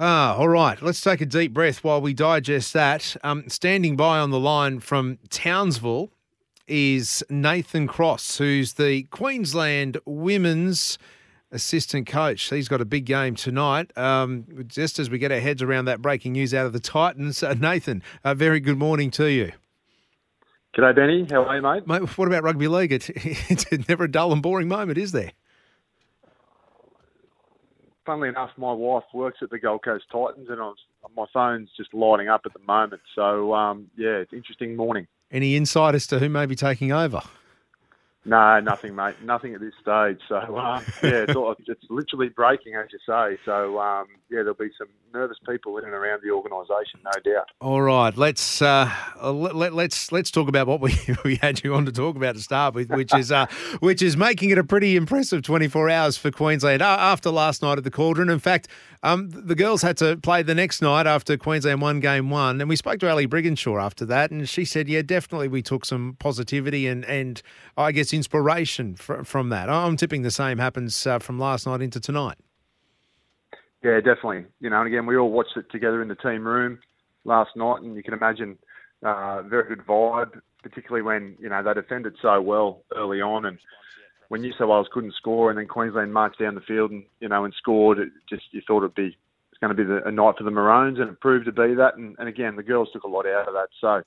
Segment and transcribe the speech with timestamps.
[0.00, 0.80] Ah, all right.
[0.80, 3.16] Let's take a deep breath while we digest that.
[3.24, 6.12] Um, standing by on the line from Townsville
[6.68, 10.98] is Nathan Cross, who's the Queensland women's
[11.50, 12.48] assistant coach.
[12.48, 13.96] He's got a big game tonight.
[13.98, 17.42] Um, just as we get our heads around that breaking news out of the Titans,
[17.42, 19.50] uh, Nathan, a very good morning to you.
[20.76, 21.26] G'day, Benny.
[21.28, 21.88] How are you, mate?
[21.88, 22.92] Mate, what about rugby league?
[22.92, 25.32] It, it's never a dull and boring moment, is there?
[28.08, 30.78] Funnily enough, my wife works at the Gold Coast Titans, and I was,
[31.14, 33.02] my phone's just lighting up at the moment.
[33.14, 35.06] So um, yeah, it's interesting morning.
[35.30, 37.20] Any insight as to who may be taking over?
[38.28, 39.14] No, nothing, mate.
[39.24, 40.20] Nothing at this stage.
[40.28, 43.38] So um, yeah, it's, all, it's literally breaking, as you say.
[43.46, 47.48] So um, yeah, there'll be some nervous people in and around the organisation, no doubt.
[47.62, 48.92] All right, let's uh,
[49.22, 52.34] let, let, let's let's talk about what we, we had you on to talk about
[52.34, 53.46] to start with, which is uh,
[53.80, 57.84] which is making it a pretty impressive 24 hours for Queensland after last night at
[57.84, 58.28] the Cauldron.
[58.28, 58.68] In fact,
[59.02, 62.68] um, the girls had to play the next night after Queensland won game one, and
[62.68, 66.16] we spoke to Ali Brigginshaw after that, and she said, "Yeah, definitely, we took some
[66.18, 67.40] positivity and and
[67.76, 69.70] I guess inspiration fr- from that.
[69.70, 72.38] I'm tipping the same happens uh, from last night into tonight."
[73.82, 74.46] Yeah, definitely.
[74.60, 76.80] You know, and again, we all watched it together in the team room
[77.24, 78.58] last night, and you can imagine
[79.04, 83.58] uh, very good vibe, particularly when you know they defended so well early on, and
[84.28, 87.28] when New South Wales couldn't score, and then Queensland marched down the field and you
[87.28, 89.16] know and scored, it just you thought it'd be
[89.50, 91.74] it's going to be the, a night for the Maroons, and it proved to be
[91.74, 91.96] that.
[91.96, 94.02] And, and again, the girls took a lot out of that, so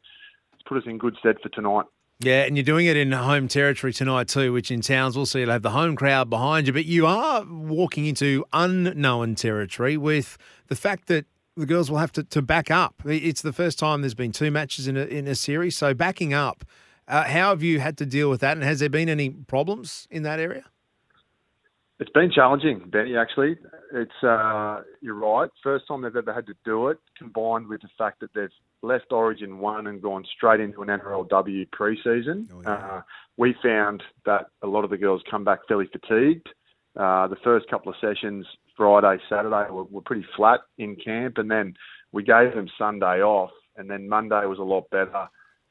[0.53, 1.85] it's put us in good stead for tonight.
[2.23, 5.49] Yeah, and you're doing it in home territory tonight too, which in Townsville, so you'll
[5.49, 6.73] have the home crowd behind you.
[6.73, 11.25] But you are walking into unknown territory with the fact that
[11.57, 13.01] the girls will have to, to back up.
[13.05, 16.31] It's the first time there's been two matches in a, in a series, so backing
[16.31, 16.63] up.
[17.11, 20.07] Uh, how have you had to deal with that, and has there been any problems
[20.09, 20.63] in that area?
[21.99, 23.17] It's been challenging, Benny.
[23.17, 23.57] Actually,
[23.93, 25.49] it's uh, you're right.
[25.61, 28.49] First time they've ever had to do it, combined with the fact that they've
[28.81, 32.47] left Origin one and gone straight into an NRLW preseason.
[32.53, 32.73] Oh, yeah.
[32.73, 33.01] uh,
[33.35, 36.47] we found that a lot of the girls come back fairly fatigued.
[36.95, 41.51] Uh, the first couple of sessions, Friday, Saturday, were, were pretty flat in camp, and
[41.51, 41.73] then
[42.13, 45.27] we gave them Sunday off, and then Monday was a lot better.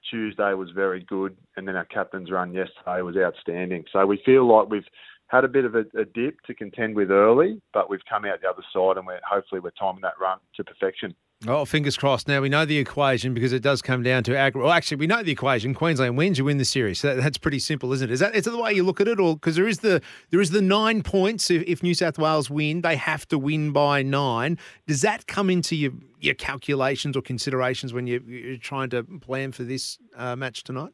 [0.09, 3.85] Tuesday was very good, and then our captain's run yesterday was outstanding.
[3.93, 4.87] So we feel like we've
[5.27, 8.41] had a bit of a, a, dip to contend with early, but we've come out
[8.41, 11.15] the other side and we're hopefully we're timing that run to perfection.
[11.49, 12.29] Oh, fingers crossed.
[12.29, 14.63] Now we know the equation because it does come down to aggregate.
[14.63, 15.73] Well, actually, we know the equation.
[15.73, 17.01] Queensland wins, you win the series.
[17.01, 18.13] That, that's pretty simple, isn't it?
[18.13, 20.03] Is that is that the way you look at it, or because there is the
[20.29, 21.51] there is the nine points.
[21.51, 24.59] If, if, New South Wales win, they have to win by nine.
[24.87, 29.53] Does that come into your your calculations or considerations when you, you're trying to plan
[29.53, 30.93] for this uh, match tonight?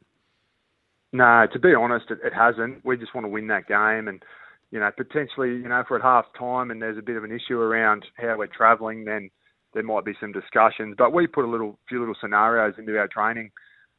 [1.13, 2.85] No, to be honest, it, it hasn't.
[2.85, 4.23] We just want to win that game, and
[4.71, 7.25] you know, potentially, you know, if we're at half time and there's a bit of
[7.25, 9.29] an issue around how we're travelling, then
[9.77, 10.95] there might be some discussions.
[10.97, 13.51] But we put a little, few little scenarios into our training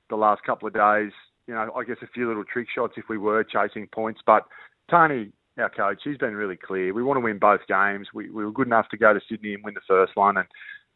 [0.09, 1.11] the last couple of days.
[1.45, 4.19] You know, I guess a few little trick shots if we were chasing points.
[4.25, 4.43] But
[4.89, 6.95] Tony, our coach, he's been really clear.
[6.95, 8.07] We want to win both games.
[8.11, 10.47] We, we were good enough to go to Sydney and win the first one, and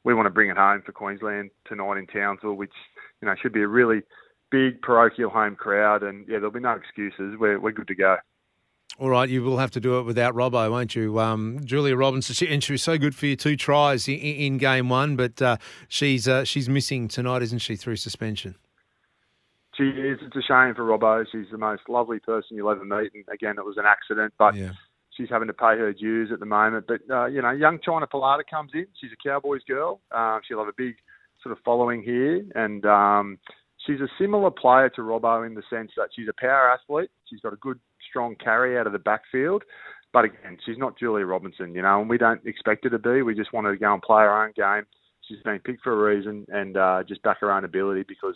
[0.04, 2.74] we want to bring it home for Queensland tonight in Townsville, which
[3.22, 4.02] you know should be a really
[4.50, 7.36] big parochial home crowd, and yeah, there'll be no excuses.
[7.40, 8.18] We're we're good to go.
[9.00, 11.20] All right, you will have to do it without Robbo, won't you?
[11.20, 14.58] Um, Julia Robinson, she, and she was so good for you, two tries in, in
[14.58, 15.58] game one, but uh,
[15.88, 18.56] she's uh, she's missing tonight, isn't she, through suspension?
[19.76, 20.20] She is.
[20.22, 21.26] It's a shame for Robbo.
[21.32, 24.56] She's the most lovely person you'll ever meet, and again, it was an accident, but
[24.56, 24.74] yeah.
[25.12, 26.86] she's having to pay her dues at the moment.
[26.88, 28.88] But uh, you know, young China Polata comes in.
[29.00, 30.02] She's a Cowboys girl.
[30.12, 30.96] Uh, she'll have a big
[31.42, 33.40] sort of following here, and um,
[33.86, 37.10] she's a similar player to Robbo in the sense that she's a power athlete.
[37.30, 39.64] She's got a good, strong carry out of the backfield.
[40.14, 43.22] But again, she's not Julia Robinson, you know, and we don't expect her to be.
[43.22, 44.86] We just want her to go and play her own game.
[45.28, 48.36] She's been picked for a reason and uh, just back her own ability because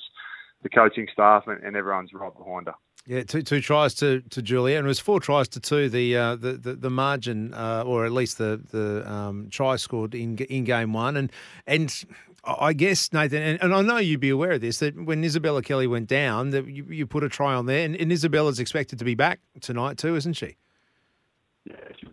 [0.63, 2.75] the coaching staff and, and everyone's right behind her.
[3.07, 5.89] Yeah, two two tries to, to Julia, and it was four tries to two.
[5.89, 10.15] The uh, the, the, the margin, uh, or at least the the um, try scored
[10.15, 11.31] in in game one, and
[11.67, 12.03] and
[12.45, 15.61] I guess Nathan, and, and, I know you'd be aware of this that when Isabella
[15.61, 18.99] Kelly went down, that you, you put a try on there, and, and Isabella's expected
[18.99, 20.55] to be back tonight too, isn't she?
[21.65, 22.11] Yeah, she'll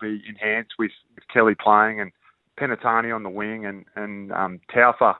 [0.00, 2.12] be enhanced with, with Kelly playing and
[2.58, 5.16] Penitani on the wing, and and um, Taufa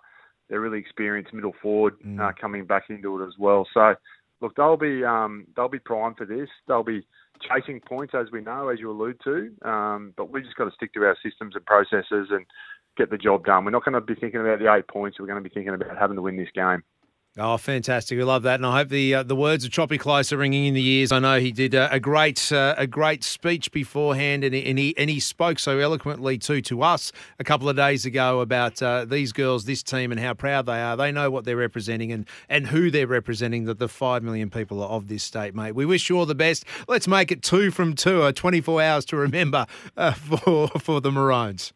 [0.48, 2.20] they're really experienced middle forward mm.
[2.20, 3.66] uh, coming back into it as well.
[3.74, 3.94] So,
[4.40, 6.48] look, they'll be um, they'll be primed for this.
[6.68, 7.06] They'll be
[7.40, 9.50] chasing points as we know, as you allude to.
[9.68, 12.46] Um, but we just got to stick to our systems and processes and
[12.96, 13.64] get the job done.
[13.64, 15.18] We're not going to be thinking about the eight points.
[15.18, 16.82] We're going to be thinking about having to win this game.
[17.38, 18.16] Oh, fantastic!
[18.16, 20.64] We love that, and I hope the uh, the words of Choppy Close are ringing
[20.64, 21.12] in the ears.
[21.12, 24.78] I know he did uh, a great uh, a great speech beforehand, and he, and
[24.78, 28.80] he and he spoke so eloquently too to us a couple of days ago about
[28.80, 30.96] uh, these girls, this team, and how proud they are.
[30.96, 33.66] They know what they're representing and and who they're representing.
[33.66, 35.74] That the five million people of this state, mate.
[35.74, 36.64] We wish you all the best.
[36.88, 41.02] Let's make it two from two, uh, twenty four hours to remember uh, for for
[41.02, 41.74] the Maroons.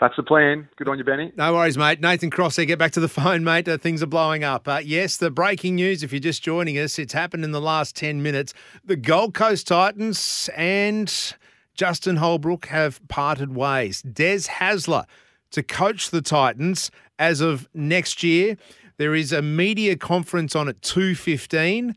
[0.00, 0.68] That's the plan.
[0.76, 1.32] Good on you, Benny.
[1.36, 2.00] No worries, mate.
[2.00, 2.64] Nathan Cross here.
[2.64, 3.68] Get back to the phone, mate.
[3.68, 4.66] Uh, things are blowing up.
[4.66, 7.94] Uh, yes, the breaking news, if you're just joining us, it's happened in the last
[7.96, 8.52] 10 minutes.
[8.84, 11.34] The Gold Coast Titans and
[11.74, 14.02] Justin Holbrook have parted ways.
[14.02, 15.04] Des Hasler
[15.52, 18.56] to coach the Titans as of next year.
[18.96, 21.94] There is a media conference on at 2.15.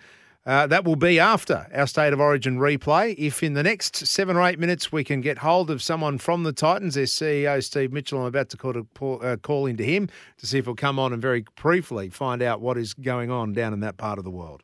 [0.48, 3.14] Uh, that will be after our State of Origin replay.
[3.18, 6.44] If in the next seven or eight minutes we can get hold of someone from
[6.44, 10.08] the Titans, their CEO, Steve Mitchell, I'm about to call, to, uh, call into him
[10.38, 13.52] to see if he'll come on and very briefly find out what is going on
[13.52, 14.64] down in that part of the world.